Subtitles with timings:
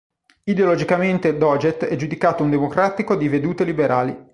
[0.45, 4.29] Ideologicamente Doggett è giudicato un democratico di vedute liberali.